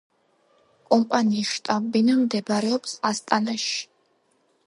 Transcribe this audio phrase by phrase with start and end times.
[0.93, 3.77] კომპანიის შტაბ-ბინა მდებარეობს ასტანაში.